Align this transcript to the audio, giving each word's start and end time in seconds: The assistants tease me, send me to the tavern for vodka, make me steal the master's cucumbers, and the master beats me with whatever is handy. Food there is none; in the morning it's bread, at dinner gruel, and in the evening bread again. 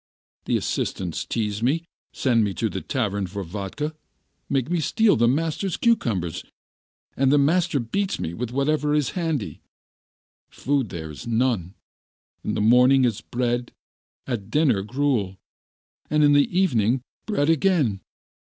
The 0.45 0.57
assistants 0.57 1.25
tease 1.25 1.61
me, 1.61 1.83
send 2.11 2.43
me 2.43 2.55
to 2.55 2.69
the 2.71 2.81
tavern 2.81 3.27
for 3.27 3.43
vodka, 3.43 3.93
make 4.49 4.67
me 4.67 4.79
steal 4.79 5.15
the 5.15 5.27
master's 5.27 5.77
cucumbers, 5.77 6.43
and 7.15 7.31
the 7.31 7.37
master 7.37 7.79
beats 7.79 8.19
me 8.19 8.33
with 8.33 8.49
whatever 8.51 8.95
is 8.95 9.11
handy. 9.11 9.61
Food 10.49 10.89
there 10.89 11.11
is 11.11 11.27
none; 11.27 11.75
in 12.43 12.55
the 12.55 12.61
morning 12.61 13.05
it's 13.05 13.21
bread, 13.21 13.73
at 14.25 14.49
dinner 14.49 14.81
gruel, 14.81 15.37
and 16.09 16.23
in 16.23 16.33
the 16.33 16.49
evening 16.49 17.03
bread 17.27 17.51
again. 17.51 17.99